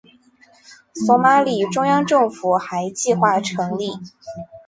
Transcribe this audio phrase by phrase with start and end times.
[0.95, 3.99] 索马里中央政府还计划成立。